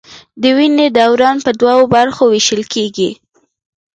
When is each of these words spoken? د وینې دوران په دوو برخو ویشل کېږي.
د 0.41 0.43
وینې 0.57 0.87
دوران 0.97 1.37
په 1.45 1.51
دوو 1.61 1.83
برخو 1.95 2.23
ویشل 2.27 2.63
کېږي. 2.73 3.09